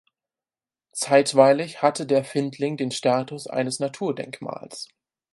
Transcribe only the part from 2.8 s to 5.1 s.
Status eines Naturdenkmals.